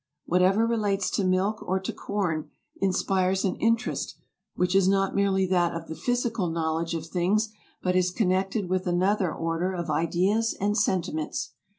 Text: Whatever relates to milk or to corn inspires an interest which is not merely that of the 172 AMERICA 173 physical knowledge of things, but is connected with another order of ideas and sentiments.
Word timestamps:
Whatever 0.25 0.65
relates 0.65 1.11
to 1.11 1.23
milk 1.23 1.61
or 1.61 1.79
to 1.79 1.93
corn 1.93 2.49
inspires 2.79 3.45
an 3.45 3.55
interest 3.57 4.15
which 4.55 4.73
is 4.73 4.87
not 4.87 5.13
merely 5.13 5.45
that 5.45 5.75
of 5.75 5.85
the 5.85 5.93
172 5.93 5.95
AMERICA 5.95 6.01
173 6.01 6.13
physical 6.41 6.49
knowledge 6.49 6.95
of 6.95 7.05
things, 7.05 7.49
but 7.83 7.95
is 7.95 8.09
connected 8.09 8.67
with 8.67 8.87
another 8.87 9.31
order 9.31 9.71
of 9.75 9.91
ideas 9.91 10.57
and 10.59 10.75
sentiments. 10.75 11.51